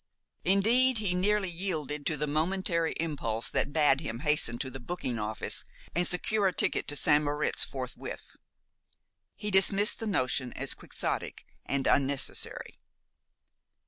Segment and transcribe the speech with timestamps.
[0.43, 5.19] Indeed, he nearly yielded to the momentary impulse that bade him hasten to the booking
[5.19, 7.23] office and secure a ticket for St.
[7.23, 8.35] Moritz forthwith.
[9.35, 12.79] He dismissed the notion as quixotic and unnecessary.